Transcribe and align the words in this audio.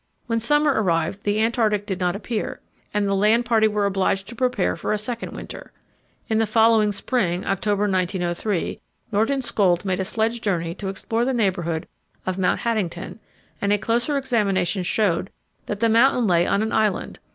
When 0.25 0.39
summer 0.39 0.73
arrived 0.81 1.25
the 1.25 1.39
Antarctic 1.39 1.85
did 1.85 1.99
not 1.99 2.15
appear, 2.15 2.59
and 2.91 3.07
the 3.07 3.13
land 3.13 3.45
party 3.45 3.67
were 3.67 3.85
obliged 3.85 4.27
to 4.29 4.35
prepare 4.35 4.75
for 4.75 4.91
a 4.91 4.97
second 4.97 5.33
winter. 5.35 5.71
In 6.27 6.39
the 6.39 6.47
following 6.47 6.91
spring, 6.91 7.45
October, 7.45 7.83
1903, 7.83 8.79
Nordenskjöld 9.13 9.85
made 9.85 9.99
a 9.99 10.03
sledge 10.03 10.41
journey 10.41 10.73
to 10.73 10.87
explore 10.87 11.23
the 11.23 11.35
neighbourhood 11.35 11.87
of 12.25 12.39
Mount 12.39 12.61
Haddington, 12.61 13.19
and 13.61 13.71
a 13.71 13.77
closer 13.77 14.17
examination 14.17 14.81
showed 14.81 15.29
that 15.67 15.81
the 15.81 15.87
mountain 15.87 16.25
lay 16.25 16.47
on 16.47 16.63
an 16.63 16.71
island. 16.71 17.19